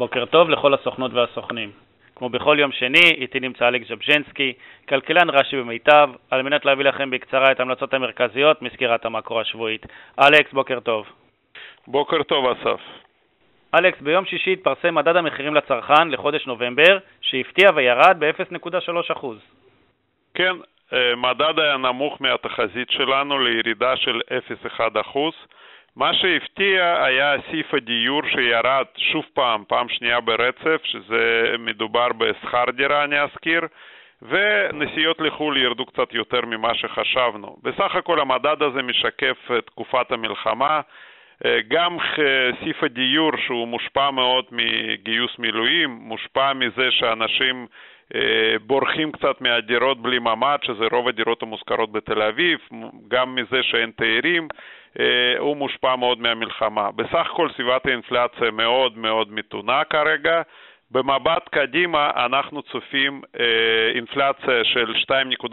בוקר 0.00 0.24
טוב 0.24 0.50
לכל 0.50 0.74
הסוכנות 0.74 1.12
והסוכנים. 1.14 1.70
כמו 2.16 2.28
בכל 2.28 2.56
יום 2.60 2.72
שני, 2.72 3.10
איתי 3.10 3.40
נמצא 3.40 3.68
אלכס 3.68 3.88
ז'בז'נסקי, 3.88 4.52
כלכלן 4.88 5.30
רש"י 5.30 5.56
במיטב, 5.56 6.10
על 6.30 6.42
מנת 6.42 6.64
להביא 6.64 6.84
לכם 6.84 7.10
בקצרה 7.10 7.52
את 7.52 7.60
ההמלצות 7.60 7.94
המרכזיות 7.94 8.62
מסקירת 8.62 9.04
המקרו 9.04 9.40
השבועית. 9.40 9.86
אלכס, 10.20 10.52
בוקר 10.52 10.80
טוב. 10.80 11.06
בוקר 11.86 12.22
טוב, 12.22 12.46
אסף. 12.46 12.80
אלכס, 13.74 14.00
ביום 14.00 14.24
שישי 14.24 14.52
התפרסם 14.52 14.94
מדד 14.94 15.16
המחירים 15.16 15.54
לצרכן 15.54 16.08
לחודש 16.08 16.46
נובמבר, 16.46 16.98
שהפתיע 17.20 17.70
וירד 17.74 18.16
ב-0.3%. 18.18 19.26
כן, 20.34 20.56
אה, 20.92 21.16
מדד 21.16 21.58
היה 21.58 21.76
נמוך 21.76 22.22
מהתחזית 22.22 22.90
שלנו 22.90 23.38
לירידה 23.38 23.96
של 23.96 24.20
0.1%. 24.28 25.18
מה 25.96 26.14
שהפתיע 26.14 27.04
היה 27.04 27.34
סעיף 27.50 27.74
הדיור 27.74 28.22
שירד 28.26 28.84
שוב 28.96 29.24
פעם, 29.34 29.64
פעם 29.68 29.88
שנייה 29.88 30.20
ברצף, 30.20 30.80
שזה 30.84 31.54
מדובר 31.58 32.08
בשכר 32.18 32.64
דירה, 32.76 33.04
אני 33.04 33.20
אזכיר, 33.20 33.60
ונסיעות 34.22 35.20
לחו"ל 35.20 35.56
ירדו 35.56 35.86
קצת 35.86 36.12
יותר 36.12 36.40
ממה 36.46 36.74
שחשבנו. 36.74 37.56
בסך 37.62 37.94
הכל 37.94 38.20
המדד 38.20 38.62
הזה 38.62 38.82
משקף 38.82 39.50
תקופת 39.66 40.12
המלחמה. 40.12 40.80
גם 41.68 41.96
סעיף 42.60 42.82
הדיור, 42.82 43.30
שהוא 43.46 43.68
מושפע 43.68 44.10
מאוד 44.10 44.44
מגיוס 44.52 45.38
מילואים, 45.38 45.90
מושפע 45.90 46.52
מזה 46.52 46.90
שאנשים 46.90 47.66
אה, 48.14 48.54
בורחים 48.66 49.12
קצת 49.12 49.40
מהדירות 49.40 50.02
בלי 50.02 50.18
ממ"ד, 50.18 50.58
שזה 50.62 50.84
רוב 50.92 51.08
הדירות 51.08 51.42
המושכרות 51.42 51.92
בתל 51.92 52.22
אביב, 52.22 52.58
גם 53.08 53.34
מזה 53.34 53.62
שאין 53.62 53.90
תיירים, 53.96 54.48
אה, 54.52 54.79
הוא 55.38 55.56
מושפע 55.56 55.96
מאוד 55.96 56.20
מהמלחמה. 56.20 56.90
בסך 56.90 57.26
הכל 57.32 57.48
סביבת 57.56 57.86
האינפלציה 57.86 58.50
מאוד 58.50 58.98
מאוד 58.98 59.32
מתונה 59.32 59.84
כרגע. 59.84 60.42
במבט 60.90 61.48
קדימה 61.48 62.10
אנחנו 62.16 62.62
צופים 62.62 63.22
אה, 63.40 63.90
אינפלציה 63.94 64.64
של 64.64 64.94
2.4% 64.94 65.52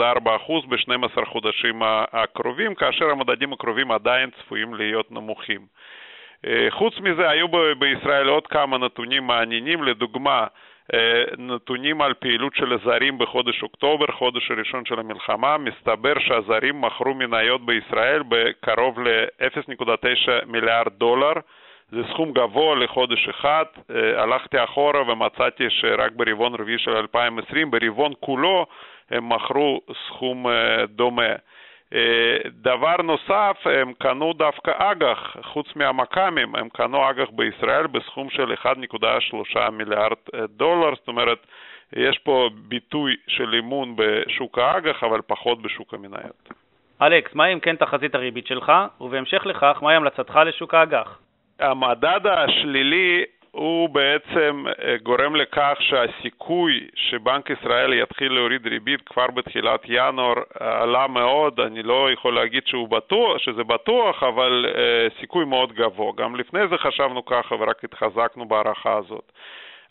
ב-12 0.68 1.26
חודשים 1.26 1.82
הקרובים, 2.14 2.76
כאשר 2.76 3.10
המדדים 3.10 3.54
הקרובים 3.54 3.92
עדיין 3.92 4.30
צפויים 4.30 4.74
להיות 4.74 5.12
נמוכים. 5.12 5.62
חוץ 6.70 7.00
מזה, 7.00 7.30
היו 7.30 7.48
בישראל 7.80 8.28
עוד 8.28 8.48
כמה 8.48 8.78
נתונים 8.78 9.28
מעניינים, 9.28 9.84
לדוגמה, 9.84 10.40
אה, 10.40 10.48
נתונים 11.38 12.02
על 12.02 12.14
פעילות 12.14 12.56
של 12.56 12.74
הזרים 12.74 13.18
בחודש 13.18 13.64
אוקטובר, 13.64 14.06
חודש 14.12 14.52
הראשון 14.52 14.86
של 14.86 15.00
המלחמה, 15.00 15.58
מסתבר 15.58 16.14
שהזרים 16.20 16.82
מכרו 16.82 17.14
מניות 17.14 17.66
בישראל 17.66 18.24
בקרוב 18.30 19.00
ל-0.9 19.00 20.46
מיליארד 20.46 20.94
דולר. 20.98 21.34
זה 21.92 22.02
סכום 22.10 22.32
גבוה 22.34 22.76
לחודש 22.76 23.28
אחד. 23.30 23.66
אה, 23.90 24.24
הלכתי 24.24 24.64
אחורה 24.64 25.12
ומצאתי 25.12 25.64
שרק 25.70 26.12
ברבעון 26.16 26.54
רביעי 26.56 26.80
של 26.80 26.92
2020, 26.92 27.72
ברבעון 27.72 28.14
כולו 28.20 28.66
הם 29.12 29.30
מכרו 29.30 29.82
סכום 30.08 30.48
אה, 30.48 30.86
דומה. 30.86 31.34
אה, 31.94 32.38
דבר 32.50 32.96
נוסף, 33.04 33.58
הם 33.66 33.94
קנו 34.00 34.34
דווקא 34.34 34.72
אג"ח, 34.78 35.38
חוץ 35.42 35.68
מהמכ"מים, 35.76 36.56
הם 36.56 36.70
קנו 36.70 37.10
אג"ח 37.10 37.30
בישראל 37.32 37.88
בסכום 37.88 38.30
של 38.30 38.54
1.3 38.54 39.70
מיליארד 39.72 40.18
אה, 40.34 40.40
דולר, 40.48 40.96
זאת 40.96 41.08
אומרת, 41.08 41.48
יש 41.94 42.18
פה 42.18 42.50
ביטוי 42.68 43.16
של 43.28 43.54
אימון 43.54 43.96
בשוק 43.96 44.58
האג"ח, 44.58 45.04
אבל 45.04 45.22
פחות 45.28 45.62
בשוק 45.62 45.94
המניות. 45.94 46.50
אלכס, 47.02 47.36
מהי 47.36 47.54
אם 47.54 47.60
כן 47.60 47.76
תחזית 47.76 48.16
הריבית 48.16 48.48
שלך, 48.48 48.72
ובהמשך 49.02 49.46
לכך, 49.46 49.80
מהי 49.82 49.96
המלצתך 49.96 50.40
לשוק 50.46 50.74
האג"ח? 50.74 51.20
המדד 51.60 52.20
השלילי 52.28 53.24
הוא 53.58 53.90
בעצם 53.90 54.66
אה, 54.84 54.96
גורם 55.04 55.36
לכך 55.36 55.78
שהסיכוי 55.80 56.88
שבנק 56.96 57.50
ישראל 57.50 57.94
יתחיל 57.94 58.34
להוריד 58.34 58.68
ריבית 58.68 59.02
כבר 59.02 59.28
בתחילת 59.28 59.82
ינואר 59.86 60.36
אה, 60.62 60.82
עלה 60.82 61.08
מאוד, 61.08 61.60
אני 61.60 61.84
לא 61.84 62.12
יכול 62.12 62.36
להגיד 62.36 62.68
שהוא 62.68 62.90
בטוח, 62.90 63.38
שזה 63.38 63.64
בטוח, 63.64 64.24
אבל 64.24 64.66
uh, 64.70 65.20
סיכוי 65.20 65.46
מאוד 65.46 65.74
גבוה. 65.74 66.14
גם 66.18 66.36
לפני 66.36 66.68
זה 66.68 66.78
חשבנו 66.78 67.26
ככה 67.26 67.56
ורק 67.56 67.84
התחזקנו 67.84 68.48
בהערכה 68.48 68.94
הזאת. 68.94 69.32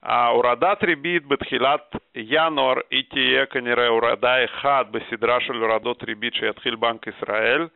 ההורדת 0.02 0.84
ריבית 0.84 1.26
בתחילת 1.26 1.96
ינואר 2.14 2.74
היא 2.90 3.04
תהיה 3.10 3.46
כנראה 3.46 3.86
הורדה 3.86 4.44
אחת 4.44 4.86
בסדרה 4.90 5.40
של 5.40 5.54
הורדות 5.54 6.04
ריבית 6.04 6.34
שיתחיל 6.34 6.74
בנק 6.74 7.06
ישראל. 7.06 7.66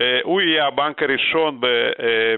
אה, 0.00 0.20
הוא 0.22 0.40
יהיה 0.40 0.66
הבנק 0.66 1.02
הראשון 1.02 1.60
אה, 1.64 2.34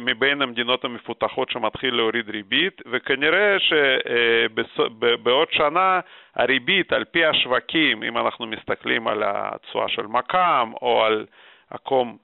מבין 0.00 0.42
המדינות 0.42 0.84
המפותחות 0.84 1.50
שמתחיל 1.50 1.94
להוריד 1.94 2.30
ריבית, 2.30 2.82
וכנראה 2.90 3.56
שבעוד 3.58 5.48
אה, 5.52 5.56
שנה 5.56 6.00
הריבית 6.36 6.92
על 6.92 7.04
פי 7.04 7.24
השווקים, 7.24 8.02
אם 8.02 8.18
אנחנו 8.18 8.46
מסתכלים 8.46 9.08
על 9.08 9.22
התשואה 9.26 9.88
של 9.88 10.06
מק"מ 10.06 10.72
או 10.82 11.04
על 11.04 11.26
עקום 11.70 12.16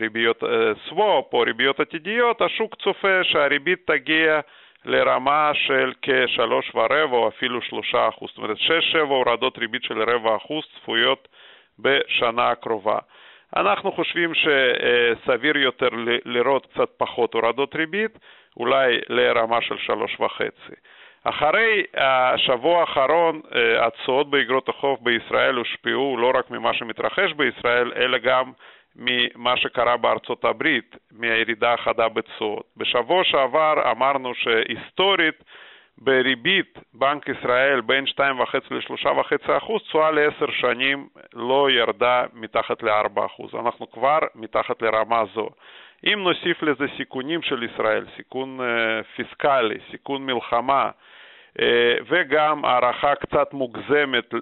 ריביות 0.00 0.42
סוואפ 0.88 1.32
או 1.32 1.40
ריביות 1.40 1.80
עתידיות, 1.80 2.42
השוק 2.42 2.74
צופה 2.74 3.24
שהריבית 3.24 3.86
תגיע 3.86 4.40
לרמה 4.84 5.50
של 5.54 5.92
כשלוש 6.02 6.74
ורבע 6.74 7.16
או 7.16 7.28
אפילו 7.28 7.62
שלושה 7.62 8.08
אחוז, 8.08 8.28
זאת 8.28 8.38
אומרת 8.38 8.58
שש-שבע 8.58 9.14
הורדות 9.14 9.58
ריבית 9.58 9.82
של 9.82 10.02
רבע 10.02 10.36
אחוז 10.36 10.64
צפויות 10.74 11.28
בשנה 11.78 12.50
הקרובה. 12.50 12.98
אנחנו 13.56 13.92
חושבים 13.92 14.32
שסביר 14.34 15.56
יותר 15.56 15.88
לראות 16.24 16.66
קצת 16.66 16.88
פחות 16.96 17.34
הורדות 17.34 17.74
ריבית, 17.74 18.18
אולי 18.56 18.98
לרמה 19.08 19.60
של 19.60 19.78
שלוש 19.78 20.20
וחצי. 20.20 20.74
אחרי 21.24 21.84
השבוע 21.94 22.80
האחרון 22.80 23.40
התשואות 23.80 24.30
באגרות 24.30 24.68
החוב 24.68 24.98
בישראל 25.02 25.54
הושפעו 25.54 26.16
לא 26.16 26.32
רק 26.34 26.50
ממה 26.50 26.74
שמתרחש 26.74 27.32
בישראל, 27.32 27.92
אלא 27.96 28.18
גם 28.18 28.52
ממה 28.96 29.56
שקרה 29.56 29.96
בארצות 29.96 30.44
הברית, 30.44 30.96
מהירידה 31.12 31.72
החדה 31.72 32.08
בתשואות. 32.08 32.64
בשבוע 32.76 33.24
שעבר 33.24 33.90
אמרנו 33.90 34.34
שהיסטורית 34.34 35.44
בריבית 36.00 36.78
בנק 36.94 37.28
ישראל 37.28 37.80
בין 37.80 38.04
2.5 38.04 38.20
ל-3.5 38.70 39.56
אחוז, 39.56 39.82
תשואה 39.82 40.10
לעשר 40.10 40.50
שנים 40.50 41.08
לא 41.34 41.70
ירדה 41.70 42.24
מתחת 42.34 42.82
ל-4 42.82 43.26
אחוז. 43.26 43.54
אנחנו 43.54 43.90
כבר 43.90 44.18
מתחת 44.34 44.82
לרמה 44.82 45.22
זו. 45.34 45.48
אם 46.04 46.18
נוסיף 46.22 46.62
לזה 46.62 46.84
סיכונים 46.96 47.42
של 47.42 47.62
ישראל, 47.62 48.06
סיכון 48.16 48.60
uh, 48.60 48.64
פיסקלי, 49.16 49.78
סיכון 49.90 50.26
מלחמה, 50.26 50.90
uh, 50.90 51.62
וגם 52.08 52.64
הערכה 52.64 53.14
קצת 53.14 53.52
מוגזמת 53.52 54.34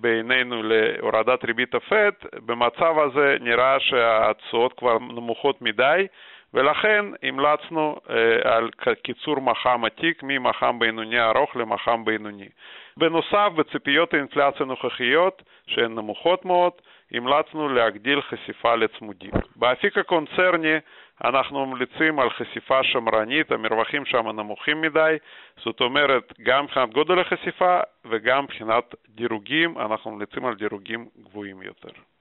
בעינינו 0.00 0.62
להורדת 0.62 1.44
ריבית 1.44 1.74
הפד, 1.74 2.12
במצב 2.46 2.98
הזה 2.98 3.36
נראה 3.40 3.80
שהתשואות 3.80 4.72
כבר 4.72 4.98
נמוכות 4.98 5.62
מדי, 5.62 6.06
ולכן 6.54 7.04
המלצנו 7.22 7.96
אה, 8.10 8.56
על 8.56 8.70
קיצור 9.02 9.40
מח"מ 9.40 9.84
עתיק 9.84 10.22
ממח"מ 10.22 10.78
בינוני 10.78 11.20
ארוך 11.20 11.56
למח"מ 11.56 12.04
בינוני. 12.04 12.48
בנוסף, 12.96 13.48
בציפיות 13.56 14.14
האינפלציה 14.14 14.60
הנוכחיות, 14.60 15.42
שהן 15.66 15.94
נמוכות 15.94 16.44
מאוד, 16.44 16.72
המלצנו 17.12 17.68
להגדיל 17.68 18.20
חשיפה 18.20 18.74
לצמודים. 18.74 19.30
באפיק 19.56 19.98
הקונצרני 19.98 20.76
אנחנו 21.24 21.66
ממליצים 21.66 22.20
על 22.20 22.30
חשיפה 22.30 22.84
שמרנית, 22.84 23.52
המרווחים 23.52 24.04
שם 24.04 24.28
נמוכים 24.28 24.80
מדי, 24.80 25.16
זאת 25.64 25.80
אומרת, 25.80 26.32
גם 26.42 26.64
מבחינת 26.64 26.90
גודל 26.90 27.18
החשיפה 27.18 27.80
וגם 28.04 28.44
מבחינת 28.44 28.94
דירוגים, 29.08 29.78
אנחנו 29.78 30.10
ממליצים 30.10 30.46
על 30.46 30.54
דירוגים 30.54 31.08
גבוהים 31.22 31.62
יותר. 31.62 32.11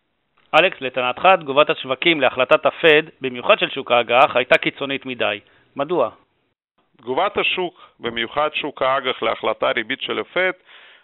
אלכס, 0.59 0.81
לטענתך 0.81 1.27
תגובת 1.39 1.69
השווקים 1.69 2.21
להחלטת 2.21 2.65
הפד, 2.65 3.03
במיוחד 3.21 3.59
של 3.59 3.69
שוק 3.69 3.91
האג"ח, 3.91 4.35
הייתה 4.35 4.57
קיצונית 4.57 5.05
מדי. 5.05 5.39
מדוע? 5.75 6.09
תגובת 6.97 7.37
השוק, 7.37 7.81
במיוחד 7.99 8.49
שוק 8.53 8.81
האג"ח 8.81 9.23
להחלטה 9.23 9.71
ריבית 9.71 10.01
של 10.01 10.19
הפד, 10.19 10.51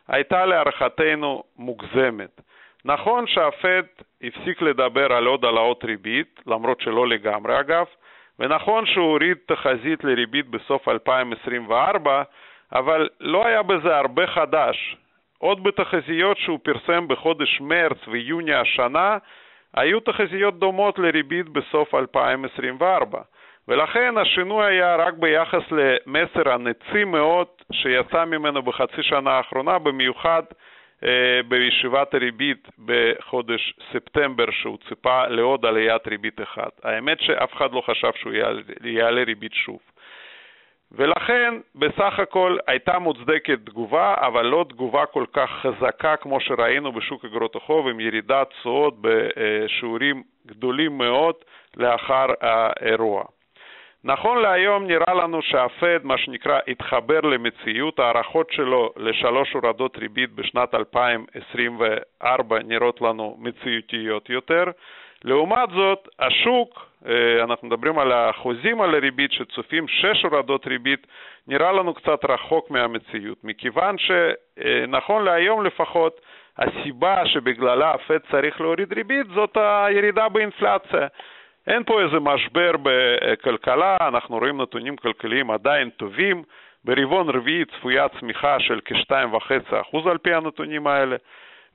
הייתה 0.07 0.45
להערכתנו 0.45 1.43
מוגזמת. 1.57 2.41
נכון 2.85 3.27
שהפד 3.27 3.83
הפסיק 4.23 4.61
לדבר 4.61 5.13
על 5.13 5.25
עוד 5.25 5.45
העלאות 5.45 5.83
ריבית, 5.83 6.41
למרות 6.47 6.81
שלא 6.81 7.07
לגמרי 7.07 7.59
אגב, 7.59 7.85
ונכון 8.39 8.85
שהוא 8.85 9.11
הוריד 9.11 9.37
תחזית 9.45 10.03
לריבית 10.03 10.47
בסוף 10.47 10.87
2024, 10.87 12.23
אבל 12.71 13.09
לא 13.19 13.47
היה 13.47 13.63
בזה 13.63 13.97
הרבה 13.97 14.27
חדש. 14.27 14.97
עוד 15.37 15.63
בתחזיות 15.63 16.37
שהוא 16.37 16.59
פרסם 16.63 17.07
בחודש 17.07 17.61
מרץ 17.61 17.97
ויוני 18.07 18.53
השנה, 18.53 19.17
היו 19.75 19.99
תחזיות 19.99 20.59
דומות 20.59 20.99
לריבית 20.99 21.49
בסוף 21.49 21.95
2024, 21.95 23.21
ולכן 23.67 24.17
השינוי 24.17 24.65
היה 24.65 24.95
רק 24.95 25.13
ביחס 25.13 25.63
למסר 25.71 26.49
הנצי 26.49 27.03
מאוד 27.03 27.47
שיצא 27.71 28.25
ממנו 28.25 28.61
בחצי 28.61 29.03
שנה 29.03 29.31
האחרונה, 29.31 29.79
במיוחד 29.79 30.43
אה, 31.03 31.39
בישיבת 31.47 32.13
הריבית 32.13 32.67
בחודש 32.85 33.73
ספטמבר, 33.93 34.45
שהוא 34.51 34.77
ציפה 34.89 35.27
לעוד 35.27 35.65
עליית 35.65 36.07
ריבית 36.07 36.41
אחת. 36.41 36.71
האמת 36.83 37.21
שאף 37.21 37.53
אחד 37.53 37.73
לא 37.73 37.81
חשב 37.81 38.11
שהוא 38.15 38.33
יעלה, 38.33 38.61
יעלה 38.83 39.23
ריבית 39.23 39.53
שוב. 39.53 39.79
ולכן 40.91 41.53
בסך 41.75 42.19
הכל 42.19 42.57
הייתה 42.67 42.99
מוצדקת 42.99 43.59
תגובה, 43.65 44.15
אבל 44.17 44.45
לא 44.45 44.65
תגובה 44.69 45.05
כל 45.05 45.25
כך 45.33 45.49
חזקה 45.49 46.15
כמו 46.15 46.39
שראינו 46.39 46.91
בשוק 46.91 47.25
אגרות 47.25 47.55
החוב 47.55 47.87
עם 47.87 47.99
ירידת 47.99 48.49
תשואות 48.49 48.93
בשיעורים 49.01 50.23
גדולים 50.47 50.97
מאוד 50.97 51.35
לאחר 51.77 52.25
האירוע. 52.41 53.23
נכון 54.03 54.41
להיום 54.41 54.87
נראה 54.87 55.13
לנו 55.13 55.41
שהפד, 55.41 55.99
מה 56.03 56.17
שנקרא, 56.17 56.59
התחבר 56.67 57.19
למציאות, 57.19 57.99
ההערכות 57.99 58.51
שלו 58.51 58.93
לשלוש 58.97 59.53
הורדות 59.53 59.97
ריבית 59.97 60.31
בשנת 60.31 60.75
2024 60.75 62.59
נראות 62.59 63.01
לנו 63.01 63.37
מציאותיות 63.39 64.29
יותר. 64.29 64.63
לעומת 65.23 65.69
זאת, 65.75 66.07
השוק, 66.19 66.89
אה, 67.07 67.43
אנחנו 67.43 67.67
מדברים 67.67 67.99
על 67.99 68.11
החוזים 68.11 68.81
על 68.81 68.95
הריבית 68.95 69.31
שצופים 69.31 69.87
שש 69.87 70.23
הורדות 70.23 70.67
ריבית, 70.67 71.07
נראה 71.47 71.71
לנו 71.71 71.93
קצת 71.93 72.25
רחוק 72.29 72.71
מהמציאות, 72.71 73.37
מכיוון 73.43 73.95
שנכון 73.97 75.23
להיום 75.23 75.65
לפחות, 75.65 76.21
הסיבה 76.57 77.25
שבגללה 77.25 77.91
הפד 77.91 78.17
צריך 78.31 78.61
להוריד 78.61 78.93
ריבית 78.93 79.27
זאת 79.35 79.57
הירידה 79.57 80.29
באינפלציה. 80.29 81.07
אין 81.67 81.83
פה 81.83 82.01
איזה 82.01 82.19
משבר 82.19 82.71
בכלכלה, 82.83 83.97
אנחנו 84.01 84.37
רואים 84.37 84.61
נתונים 84.61 84.95
כלכליים 84.95 85.51
עדיין 85.51 85.89
טובים. 85.89 86.43
ברבעון 86.83 87.29
רביעי 87.29 87.65
צפויה 87.65 88.07
צמיחה 88.19 88.59
של 88.59 88.79
כ-2.5% 88.85 90.09
על 90.09 90.17
פי 90.17 90.33
הנתונים 90.33 90.87
האלה. 90.87 91.15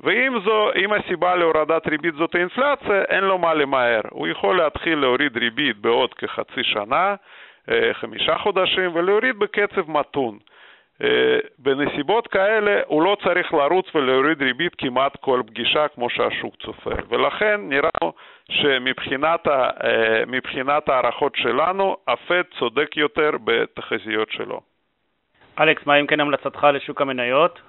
ואם 0.01 0.39
זו, 0.45 0.73
אם 0.73 0.93
הסיבה 0.93 1.37
להורדת 1.37 1.87
ריבית 1.87 2.15
זאת 2.15 2.35
האינפלציה, 2.35 3.03
אין 3.09 3.25
לו 3.25 3.39
מה 3.39 3.55
למהר. 3.55 4.01
הוא 4.11 4.29
יכול 4.29 4.57
להתחיל 4.57 4.99
להוריד 4.99 5.37
ריבית 5.37 5.77
בעוד 5.77 6.15
כחצי 6.15 6.63
שנה, 6.63 7.15
אה, 7.71 7.95
חמישה 7.95 8.39
חודשים, 8.39 8.95
ולהוריד 8.95 9.39
בקצב 9.39 9.91
מתון. 9.91 10.39
אה, 11.03 11.39
בנסיבות 11.59 12.27
כאלה 12.27 12.81
הוא 12.87 13.03
לא 13.03 13.17
צריך 13.25 13.55
לרוץ 13.55 13.95
ולהוריד 13.95 14.43
ריבית 14.43 14.75
כמעט 14.79 15.17
כל 15.17 15.43
פגישה 15.47 15.89
כמו 15.89 16.11
שהשוק 16.11 16.55
צופה, 16.57 16.91
ולכן 17.09 17.61
נראה 17.61 18.11
שמבחינת 18.51 19.49
אה, 20.89 20.95
ההערכות 20.95 21.37
שלנו, 21.37 21.97
הפד 22.09 22.43
צודק 22.59 22.97
יותר 22.97 23.31
בתחזיות 23.45 24.31
שלו. 24.31 24.61
אלכס, 25.61 25.87
מה 25.87 26.01
אם 26.01 26.07
כן 26.07 26.21
המלצתך 26.21 26.67
לשוק 26.73 27.01
המניות? 27.01 27.61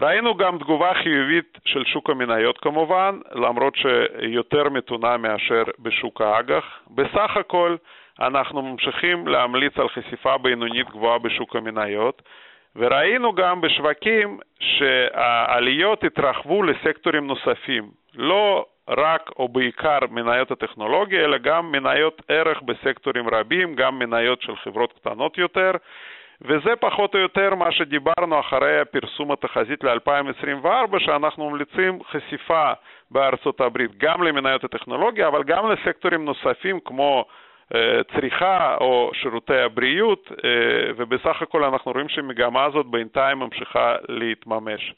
ראינו 0.00 0.34
גם 0.36 0.58
תגובה 0.58 0.94
חיובית 0.94 1.58
של 1.64 1.84
שוק 1.84 2.10
המניות 2.10 2.58
כמובן, 2.58 3.18
למרות 3.32 3.74
שיותר 3.76 4.68
מתונה 4.68 5.16
מאשר 5.16 5.62
בשוק 5.78 6.20
האג"ח. 6.20 6.64
בסך 6.90 7.36
הכל 7.36 7.76
אנחנו 8.20 8.62
ממשיכים 8.62 9.28
להמליץ 9.28 9.78
על 9.78 9.88
חשיפה 9.88 10.38
בינונית 10.38 10.90
גבוהה 10.90 11.18
בשוק 11.18 11.56
המניות, 11.56 12.22
וראינו 12.76 13.32
גם 13.32 13.60
בשווקים 13.60 14.38
שהעליות 14.60 16.04
התרחבו 16.04 16.62
לסקטורים 16.62 17.26
נוספים, 17.26 17.90
לא 18.14 18.66
רק 18.88 19.30
או 19.38 19.48
בעיקר 19.48 19.98
מניות 20.10 20.50
הטכנולוגיה, 20.50 21.24
אלא 21.24 21.38
גם 21.38 21.72
מניות 21.72 22.22
ערך 22.28 22.62
בסקטורים 22.62 23.28
רבים, 23.28 23.74
גם 23.74 23.98
מניות 23.98 24.42
של 24.42 24.56
חברות 24.56 24.92
קטנות 24.92 25.38
יותר, 25.38 25.70
וזה 26.42 26.76
פחות 26.80 27.14
או 27.14 27.20
יותר 27.20 27.54
מה 27.54 27.72
שדיברנו 27.72 28.40
אחרי 28.40 28.80
פרסום 28.90 29.32
התחזית 29.32 29.84
ל-2024, 29.84 30.98
שאנחנו 30.98 31.50
ממליצים 31.50 31.98
חשיפה 32.10 32.72
בארצות 33.10 33.60
הברית 33.60 33.90
גם 33.96 34.22
למניות 34.22 34.64
הטכנולוגיה, 34.64 35.28
אבל 35.28 35.42
גם 35.42 35.70
לסקטורים 35.70 36.24
נוספים 36.24 36.80
כמו 36.80 37.24
אה, 37.74 38.00
צריכה 38.14 38.76
או 38.80 39.10
שירותי 39.14 39.58
הבריאות, 39.58 40.32
אה, 40.44 40.50
ובסך 40.96 41.42
הכל 41.42 41.64
אנחנו 41.64 41.92
רואים 41.92 42.08
שהמגמה 42.08 42.64
הזאת 42.64 42.86
בינתיים 42.86 43.38
ממשיכה 43.38 43.96
להתממש. 44.08 44.94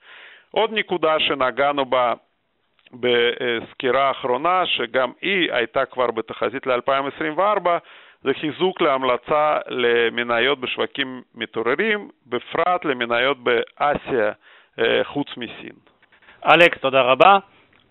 עוד 0.50 0.70
נקודה 0.73 1.20
שנגענו 1.20 1.85
בה 1.85 2.12
בסקירה 2.93 4.08
האחרונה, 4.08 4.67
שגם 4.67 5.12
היא 5.20 5.52
הייתה 5.52 5.85
כבר 5.85 6.11
בתחזית 6.11 6.67
ל-2024, 6.67 7.69
זה 8.22 8.30
חיזוק 8.40 8.80
להמלצה 8.80 9.58
למניות 9.68 10.60
בשווקים 10.60 11.22
מתעוררים, 11.34 12.08
בפרט 12.26 12.84
למניות 12.84 13.38
באסיה 13.38 14.32
אה, 14.78 15.04
חוץ 15.04 15.28
מסין. 15.36 15.76
אלכס, 16.46 16.80
תודה 16.80 17.00
רבה. 17.00 17.38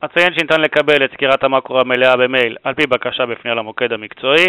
אציין 0.06 0.34
שניתן 0.34 0.62
לקבל 0.62 1.06
את 1.06 1.12
סקירת 1.14 1.44
המקרו 1.44 1.80
המלאה 1.80 2.18
במייל 2.18 2.58
על 2.64 2.74
פי 2.74 2.88
בקשה 2.88 3.26
בפנייה 3.26 3.56
למוקד 3.56 3.94
המקצועי. 3.94 4.46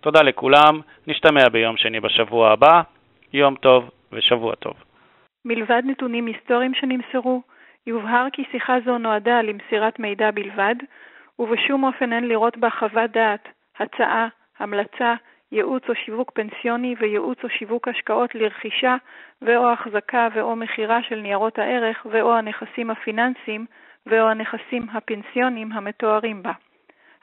תודה 0.00 0.22
לכולם, 0.22 0.80
נשתמע 1.06 1.48
ביום 1.48 1.76
שני 1.76 2.00
בשבוע 2.00 2.50
הבא. 2.50 2.82
יום 3.32 3.54
טוב 3.54 3.90
ושבוע 4.12 4.54
טוב. 4.54 4.74
מלבד 5.44 5.82
נתונים 5.84 6.26
היסטוריים 6.26 6.74
שנמסרו, 6.74 7.42
יובהר 7.86 8.26
כי 8.32 8.44
שיחה 8.50 8.76
זו 8.84 8.98
נועדה 8.98 9.42
למסירת 9.42 9.98
מידע 9.98 10.30
בלבד, 10.30 10.74
ובשום 11.38 11.84
אופן 11.84 12.12
אין 12.12 12.28
לראות 12.28 12.56
בה 12.56 12.70
חוות 12.70 13.10
דעת, 13.10 13.48
הצעה, 13.78 14.28
המלצה, 14.58 15.14
ייעוץ 15.52 15.82
או 15.88 15.94
שיווק 15.94 16.30
פנסיוני 16.34 16.94
וייעוץ 16.98 17.38
או 17.44 17.48
שיווק 17.48 17.88
השקעות 17.88 18.34
לרכישה 18.34 18.96
ו/או 19.42 19.70
החזקה 19.70 20.28
ו/או 20.34 20.56
מכירה 20.56 21.02
של 21.02 21.20
ניירות 21.20 21.58
הערך 21.58 22.06
ו/או 22.10 22.34
הנכסים 22.34 22.90
הפיננסיים 22.90 23.66
ו/או 24.06 24.28
הנכסים 24.28 24.86
הפנסיוניים 24.92 25.72
המתוארים 25.72 26.42
בה. 26.42 26.52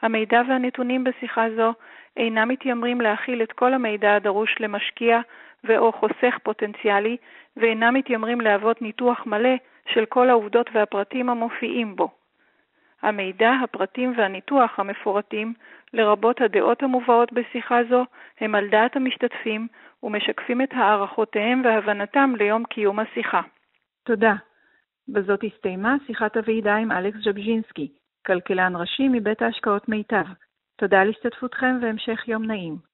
המידע 0.01 0.42
והנתונים 0.48 1.04
בשיחה 1.04 1.45
זו 1.56 1.74
אינם 2.18 2.48
מתיימרים 2.48 3.01
להכיל 3.01 3.44
את 3.44 3.51
כל 3.51 3.74
המידע 3.74 4.16
הדרוש 4.16 4.56
למשקיע 4.60 5.19
ו/או 5.63 5.92
חוסך 5.92 6.38
פוטנציאלי, 6.44 7.18
ואינם 7.57 7.94
מתיימרים 7.94 8.42
להוות 8.42 8.81
ניתוח 8.81 9.25
מלא 9.25 9.56
של 9.88 10.06
כל 10.06 10.30
העובדות 10.30 10.69
והפרטים 10.74 11.30
המופיעים 11.30 11.95
בו. 11.95 12.21
המידע, 13.01 13.51
הפרטים 13.63 14.13
והניתוח 14.18 14.80
המפורטים, 14.80 15.53
לרבות 15.94 16.42
הדעות 16.42 16.83
המובאות 16.83 17.33
בשיחה 17.33 17.80
זו, 17.89 18.06
הם 18.39 18.56
על 18.56 18.69
דעת 18.69 18.95
המשתתפים 18.95 19.68
ומשקפים 20.03 20.62
את 20.62 20.69
הערכותיהם 20.71 21.62
והבנתם 21.65 22.33
ליום 22.38 22.65
קיום 22.65 23.00
השיחה. 23.00 23.42
תודה. 24.03 24.33
בזאת 25.07 25.44
הסתיימה 25.44 25.95
שיחת 26.07 26.38
הוועידה 26.38 26.75
עם 26.75 26.92
אלכס 26.92 27.19
ז'בז'ינסקי, 27.19 27.92
כלכלן 28.25 28.74
ראשי 28.75 29.07
מבית 29.07 29.42
ההשקעות 29.42 29.89
מיטב. 29.89 30.25
תודה 30.77 31.01
על 31.01 31.09
השתתפותכם 31.09 31.80
והמשך 31.81 32.27
יום 32.27 32.45
נעים. 32.45 32.91